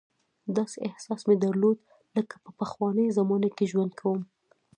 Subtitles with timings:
[0.57, 1.77] داسې احساس مې درلود
[2.17, 4.21] لکه په پخوانیو زمانو کې ژوند کوم.